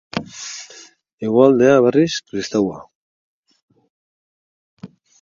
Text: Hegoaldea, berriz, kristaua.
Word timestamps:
Hegoaldea, 1.25 1.75
berriz, 1.87 2.09
kristaua. 2.31 2.81